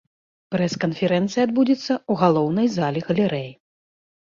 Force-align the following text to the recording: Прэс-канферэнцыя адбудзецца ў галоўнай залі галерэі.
Прэс-канферэнцыя 0.53 1.43
адбудзецца 1.49 1.87
ў 1.91 2.13
галоўнай 2.23 2.67
залі 2.79 2.99
галерэі. 3.13 3.51